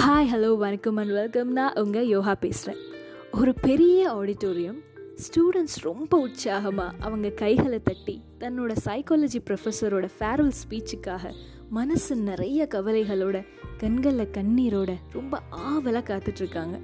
Hi 0.00 0.26
hello 0.32 0.56
வணக்கம் 0.56 0.96
and 0.96 1.10
welcome 1.10 1.52
நான் 1.52 1.72
உங்கள் 1.74 2.06
யோகா 2.06 2.34
பேசுகிறேன் 2.34 2.84
ஒரு 3.32 3.54
பெரிய 3.54 4.12
ஆடிட்டோரியம் 4.12 4.78
ஸ்டூடெண்ட்ஸ் 5.14 5.76
ரொம்ப 5.80 6.18
உற்சாகமாக 6.18 6.96
அவங்க 7.00 7.28
கைகளை 7.28 7.80
தட்டி 7.82 8.22
தன்னோட 8.40 8.76
சைக்காலஜி 8.84 9.38
ப்ரொஃபஸரோட 9.46 10.08
ஃபேர்வெல் 10.18 10.52
ஸ்பீச்சுக்காக 10.62 11.32
மனசு 11.70 12.16
நிறைய 12.16 12.68
கவலைகளோட 12.70 13.46
கண்களில் 13.78 14.30
கண்ணீரோட 14.32 14.94
ரொம்ப 15.12 15.40
ஆவலாக 15.50 16.16
காத்துட்ருக்காங்க. 16.16 16.80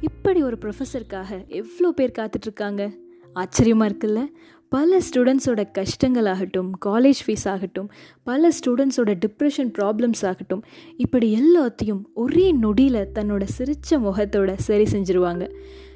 இப்படி 0.00 0.42
ஒரு 0.42 0.58
ப்ரொஃபஸருக்காக 0.60 1.46
எவ்வளோ 1.46 1.92
பேர் 1.92 2.12
காத்துட்ருக்காங்க? 2.18 2.96
ஆச்சரியமாக 3.32 3.92
இருக்குல்ல? 3.92 4.26
பல 4.68 4.98
ஸ்டூடெண்ட்ஸோட 4.98 5.70
கஷ்டங்கள் 5.72 6.26
ஆகட்டும் 6.26 6.78
காலேஜ் 6.86 7.20
ஃபீஸ் 7.26 7.48
ஆகட்டும் 7.48 7.90
பல 8.24 8.48
ஸ்டூடெண்ட்ஸோட 8.48 9.14
டிப்ரெஷன் 9.24 9.70
ப்ராப்ளம்ஸ் 9.78 10.26
ஆகட்டும் 10.26 10.62
இப்படி 10.96 11.40
எல்லாத்தையும் 11.40 12.02
ஒரே 12.14 12.52
நொடியில் 12.52 13.08
தன்னோட 13.14 13.42
சிரித்த 13.44 13.98
முகத்தோட 13.98 14.54
சரி 14.56 14.82
செஞ்சுருவாங்க. 14.82 15.50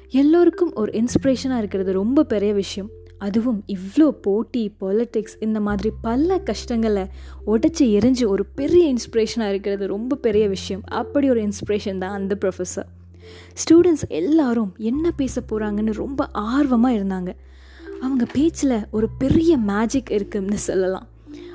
எல்லோருக்கும் 0.09 0.73
ஒரு 0.73 0.91
இன்ஸ்பிரேஷனாக 0.91 1.57
இருக்கிறது 1.57 1.91
ரொம்ப 1.91 2.23
பெரிய 2.23 2.53
விஷயம். 2.53 2.89
அதுவும் 3.17 3.63
இவ்வளோ 3.67 4.09
போட்டி 4.09 4.71
பாலிட்டிக்ஸ் 4.79 5.35
இந்த 5.39 5.59
மாதிரி 5.59 5.89
பல 6.01 6.39
கஷ்டங்களை 6.39 7.05
உடச்சி 7.45 7.79
எரிஞ்சு 7.79 8.25
ஒரு 8.27 8.45
பெரிய 8.45 8.93
இன்ஸ்பிரேஷனாக 8.93 9.49
இருக்கிறது 9.49 9.87
ரொம்ப 9.87 10.15
பெரிய 10.15 10.47
விஷயம். 10.47 10.81
அப்படி 10.85 11.29
ஒரு 11.29 11.47
இன்ஸ்பிரேஷன் 11.47 11.97
தான் 11.97 12.11
அந்த 12.11 12.37
ப்ரொஃபஸர் 12.41 12.89
ஸ்டூடெண்ட்ஸ் 13.61 14.07
எல்லாரும் 14.07 14.73
என்ன 14.77 15.11
பேச 15.11 15.41
போகிறாங்கன்னு 15.49 15.93
ரொம்ப 15.93 16.29
ஆர்வமாக 16.31 16.97
இருந்தாங்க. 16.97 17.33
அவங்க 18.01 18.25
பேச்சில் 18.33 18.75
ஒரு 18.91 19.07
பெரிய 19.17 19.57
மேஜிக் 19.57 20.11
இருக்குன்னு 20.11 20.57
சொல்லலாம். 20.57 21.07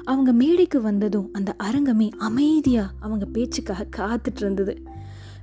அவங்க 0.04 0.32
மேடைக்கு 0.32 0.78
வந்ததும் 0.82 1.28
அந்த 1.32 1.56
அரங்கமே 1.62 2.08
அமைதியாக 2.18 2.94
அவங்க 3.00 3.24
பேச்சுக்காக 3.24 3.86
காத்துட்டு 3.96 4.40
இருந்தது. 4.44 4.74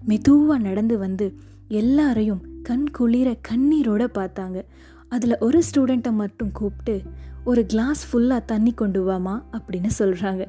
மெதுவாக 0.05 0.61
நடந்து 0.61 0.97
வந்து 0.97 1.27
எல்லாரையும் 1.67 2.41
கண் 2.63 2.87
குளிர 2.89 3.29
கண்ணீரோட 3.49 4.03
பார்த்தாங்க. 4.13 4.59
அதில் 5.09 5.37
ஒரு 5.37 5.59
ஸ்டூடெண்ட்டை 5.67 6.11
மட்டும் 6.11 6.51
கூப்பிட்டு 6.51 7.01
ஒரு 7.45 7.65
கிளாஸ் 7.65 8.01
ஃபுல்லாக 8.09 8.45
தண்ணி 8.45 8.71
கொண்டு 8.71 8.99
வாமா 9.09 9.35
அப்படின்னு 9.51 9.89
சொல்கிறாங்க 9.99 10.43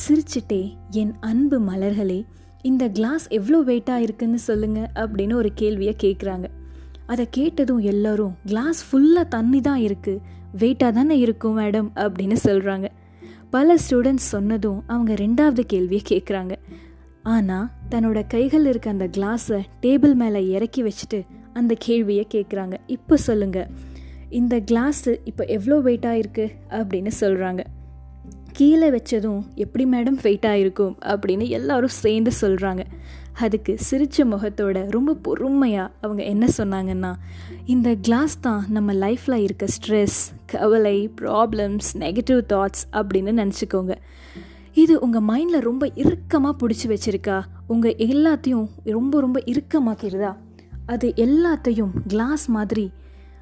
சிரிச்சிட்டே 0.00 0.60
என் 0.90 1.14
அன்பு 1.20 1.58
மலர்களே 1.60 2.20
இந்த 2.62 2.84
கிளாஸ் 2.88 3.24
எவ்வளோ 3.28 3.58
வெயிட்டாக 3.62 4.04
இருக்குன்னு 4.06 4.38
சொல்லுங்கள் 4.38 4.90
அப்படின்னு 4.94 5.34
ஒரு 5.34 5.50
கேள்வியை 5.54 5.94
கேட்குறாங்க 6.02 6.46
அதை 7.06 7.26
கேட்டதும் 7.30 7.78
எல்லோரும் 7.78 8.36
கிளாஸ் 8.46 8.92
ஃபுல்லாக 8.92 9.28
தண்ணி 9.28 9.60
தான் 9.60 9.80
இருக்குது 9.80 10.20
வெயிட்டாக 10.58 10.92
தானே 10.92 11.18
இருக்கும் 11.18 11.58
மேடம் 11.58 11.90
அப்படின்னு 11.94 12.36
சொல்கிறாங்க 12.44 12.88
பல 13.50 13.74
ஸ்டூடெண்ட்ஸ் 13.74 14.30
சொன்னதும் 14.30 14.82
அவங்க 14.86 15.14
ரெண்டாவது 15.14 15.60
கேள்வியை 15.60 16.02
கேட்குறாங்க 16.08 16.56
ஆனால் 17.22 17.68
தன்னோட 17.90 18.26
கைகள் 18.26 18.66
இருக்க 18.66 18.90
அந்த 18.90 19.06
கிளாஸை 19.06 19.60
டேபிள் 19.80 20.14
மேலே 20.14 20.48
இறக்கி 20.48 20.82
வச்சுட்டு 20.82 21.24
அந்த 21.52 21.74
கேள்வியை 21.78 22.26
கேட்குறாங்க 22.34 22.78
இப்போ 22.86 23.16
சொல்லுங்கள் 23.16 23.68
இந்த 24.30 24.56
கிளாஸு 24.56 25.16
இப்போ 25.24 25.44
எவ்வளோ 25.44 25.78
வெயிட்டாக 25.78 26.14
இருக்குது 26.14 26.50
அப்படின்னு 26.70 27.10
சொல்கிறாங்க 27.20 27.62
கீழே 28.52 28.90
வச்சதும் 28.90 29.42
எப்படி 29.54 29.84
மேடம் 29.84 30.18
வெயிட்டாக 30.22 30.52
இருக்கும்? 30.52 30.96
அப்படின்னு 31.02 31.48
எல்லாரும் 31.48 31.94
சேர்ந்து 31.94 32.30
சொல்கிறாங்க 32.40 32.86
அதுக்கு 33.40 33.78
சிரித்த 33.78 34.24
முகத்தோட 34.24 34.90
ரொம்ப 34.90 35.14
பொறுமையாக 35.14 35.92
அவங்க 36.00 36.22
என்ன 36.22 36.48
சொன்னாங்கன்னா 36.58 37.14
இந்த 37.64 37.94
கிளாஸ் 37.94 38.40
தான் 38.40 38.64
நம்ம 38.68 38.92
லைஃப்பில் 38.92 39.42
இருக்க 39.42 39.66
ஸ்ட்ரெஸ் 39.66 40.18
கவலை 40.46 41.10
ப்ராப்ளம்ஸ் 41.20 41.88
நெகட்டிவ் 41.94 42.40
தாட்ஸ் 42.48 42.84
அப்படின்னு 42.92 43.32
நினச்சிக்கோங்க. 43.40 43.94
இது 44.74 45.00
உங்கள் 45.00 45.22
மைண்டில் 45.22 45.60
ரொம்ப 45.60 45.90
இறுக்கமாக 45.94 46.54
பிடிச்சி 46.60 46.86
வச்சுருக்கா. 46.86 47.42
உங்கள் 47.66 47.94
எல்லாத்தையும் 47.94 48.66
ரொம்ப 48.84 49.20
ரொம்ப 49.20 49.42
இறுக்கமாக்கிடுதா 49.46 50.36
அது 50.86 51.12
எல்லாத்தையும் 51.16 51.90
கிளாஸ் 52.08 52.48
மாதிரி 52.48 52.90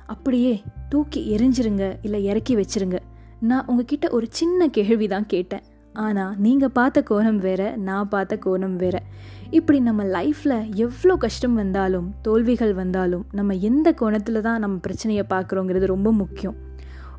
அப்படியே 0.07 0.63
தூக்கி 0.89 1.37
எரிஞ்சிருங்க 1.37 1.97
இல்லை 2.03 2.25
இறக்கி 2.25 2.57
வச்சிருங்க. 2.57 2.99
நான் 3.41 3.67
உங்ககிட்ட 3.67 4.09
ஒரு 4.11 4.27
சின்ன 4.31 4.69
கேள்வி 4.69 5.07
தான் 5.07 5.27
கேட்டேன். 5.27 5.63
ஆனால் 5.93 6.35
நீங்கள் 6.39 6.71
பார்த்த 6.71 7.05
கோணம் 7.11 7.37
வேற 7.37 7.77
நான் 7.77 8.09
பார்த்த 8.09 8.39
கோணம் 8.45 8.77
வேற. 8.77 9.03
இப்படி 9.51 9.81
நம்ம 9.81 10.05
லைஃப்பில் 10.05 10.75
எவ்வளோ 10.75 11.17
கஷ்டம் 11.17 11.55
வந்தாலும் 11.55 12.15
தோல்விகள் 12.23 12.75
வந்தாலும் 12.75 13.27
நம்ம 13.33 13.55
எந்த 13.55 13.93
கோணத்தில் 13.93 14.41
தான் 14.41 14.61
நம்ம 14.61 14.77
பிரச்சனையை 14.77 15.25
பார்க்குறோங்கிறது 15.31 15.87
ரொம்ப 15.87 16.13
முக்கியம். 16.13 16.57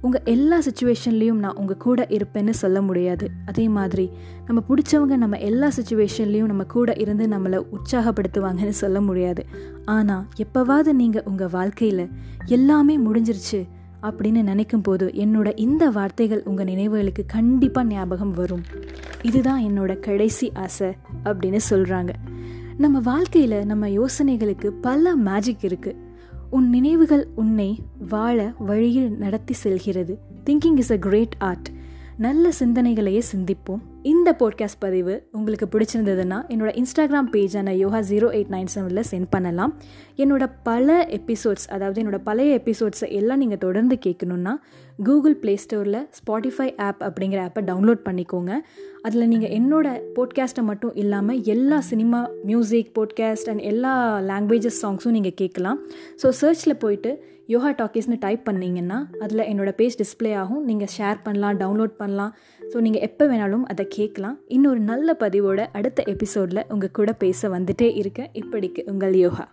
உங்கள் 0.02 0.22
எல்லா 0.24 0.60
சுச்சுவேஷன்லேயும் 0.60 1.34
நான் 1.34 1.56
உங்கள் 1.56 1.78
கூட 1.78 2.08
இருப்பேன்னு 2.10 2.50
சொல்ல 2.50 2.82
முடியாது. 2.82 3.28
அதே 3.46 3.70
மாதிரி 3.70 4.10
நம்ம 4.46 4.64
பிடிச்சவங்க 4.70 5.16
நம்ம 5.16 5.38
எல்லா 5.38 5.72
சுச்சுவேஷன்லேயும் 5.78 6.46
நம்ம 6.46 6.64
கூட 6.64 6.94
இருந்து 6.94 7.28
நம்மளை 7.28 7.66
உற்சாகப்படுத்துவாங்கன்னு 7.72 8.70
சொல்ல 8.70 9.02
முடியாது. 9.02 9.46
ஆனால் 9.86 10.26
எப்போவாவது 10.38 10.94
நீங்கள் 10.94 11.24
உங்கள் 11.26 11.50
வாழ்க்கையில் 11.50 12.10
எல்லாமே 12.46 12.98
முடிஞ்சிருச்சு 12.98 13.68
அப்படின்னு 14.04 14.44
நினைக்கும் 14.44 14.82
போது 14.82 15.12
என்னோட 15.16 15.52
இந்த 15.56 15.90
வார்த்தைகள் 15.90 16.44
உங்கள் 16.44 16.66
நினைவுகளுக்கு 16.66 17.26
கண்டிப்பாக 17.28 17.88
ஞாபகம் 17.88 18.34
வரும். 18.34 18.64
இதுதான் 19.22 19.64
என்னோட 19.64 20.00
கடைசி 20.00 20.52
ஆசை 20.54 20.90
அப்படின்னு 21.24 21.60
சொல்கிறாங்க 21.70 22.10
நம்ம 22.78 23.00
வாழ்க்கையில் 23.00 23.66
நம்ம 23.66 23.88
யோசனைகளுக்கு 23.88 24.68
பல 24.68 25.16
மேஜிக் 25.16 25.62
இருக்குது 25.62 25.96
உன் 26.50 26.70
நினைவுகள் 26.70 27.28
உன்னை 27.36 27.82
வாழ 28.10 28.54
வழியில் 28.60 29.18
நடத்தி 29.18 29.54
செல்கிறது. 29.54 30.20
Thinking 30.46 30.78
is 30.78 30.92
a 30.92 30.98
great 30.98 31.36
art 31.40 31.70
நல்ல 32.18 32.52
சிந்தனைகளையே 32.60 33.22
சிந்திப்போம். 33.36 33.82
இந்த 34.12 34.30
போட்காஸ்ட் 34.40 34.80
பதிவு 34.80 35.14
உங்களுக்கு 35.32 35.66
பிடிச்சிருந்ததுன்னா 35.74 36.38
என்னோடய 36.54 36.72
இன்ஸ்டாகிராம் 36.80 37.28
பேஜான 37.34 37.74
யோகா 37.76 38.00
ஜீரோ 38.00 38.28
எயிட் 38.38 38.50
நைன் 38.50 38.70
செவனில் 38.74 39.08
சென்ட் 39.12 39.30
பண்ணலாம். 39.30 39.72
என்னோட 40.18 40.44
பல 40.64 41.08
எபிசோட்ஸ் 41.18 41.68
அதாவது 41.70 42.02
என்னோட 42.04 42.18
பழைய 42.24 42.60
எபிசோட்ஸை 42.64 43.10
எல்லாம் 43.20 43.38
நீங்கள் 43.38 43.58
தொடர்ந்து 43.58 43.98
கேட்கணுன்னா 44.06 44.54
கூகுள் 45.04 45.36
ப்ளே 45.36 45.58
ஸ்டோரில் 45.64 46.00
ஸ்பாட்டிஃபை 46.20 46.68
ஆப் 46.88 47.02
அப்படிங்கிற 47.08 47.40
ஆப்பை 47.48 47.64
டவுன்லோட் 47.70 48.02
பண்ணிக்கோங்க. 48.10 48.52
அதில் 49.02 49.28
நீங்கள் 49.28 49.54
என்னோட 49.60 49.88
போட்காஸ்ட்டை 50.18 50.64
மட்டும் 50.72 50.94
இல்லாமல் 50.96 51.44
எல்லா 51.44 51.80
சினிமா 51.92 52.30
மியூசிக் 52.44 52.92
போட்காஸ்ட் 53.00 53.50
அண்ட் 53.50 53.60
எல்லா 53.60 53.94
லாங்குவேஜஸ் 54.32 54.82
சாங்ஸும் 54.84 55.18
நீங்கள் 55.20 55.38
கேட்கலாம். 55.44 55.80
ஸோ 56.24 56.30
சர்ச்சில் 56.42 56.82
போயிட்டு 56.84 57.14
யோகா 57.48 57.70
டாக்கீஸ்னு 57.70 58.18
டைப் 58.20 58.44
பண்ணிங்கன்னா 58.50 58.98
அதில் 59.20 59.48
என்னோடய 59.52 59.78
பேஜ் 59.80 59.98
டிஸ்பிளே 60.02 60.36
ஆகும். 60.42 60.62
நீங்கள் 60.66 60.92
ஷேர் 60.98 61.20
பண்ணலாம் 61.24 61.58
டவுன்லோட் 61.60 61.96
பண்ணலாம். 62.02 62.36
ஸோ 62.74 62.78
நீங்கள் 62.86 63.02
எப்போ 63.02 63.26
வேணாலும் 63.28 63.66
அதை 63.74 63.86
கேட்கலாம். 63.88 64.38
இன்னொரு 64.48 64.80
நல்ல 64.92 65.18
பதிவோட 65.20 65.68
அடுத்த 65.80 66.04
எபிசோடில் 66.14 66.66
உங்கள் 66.70 66.96
கூட 67.00 67.14
பேச 67.14 67.50
வந்துட்டே 67.50 67.90
இருக்கேன் 68.04 68.32
இப்படிக்கு 68.42 68.84
உங்கள் 68.94 69.16
யோகா. 69.26 69.46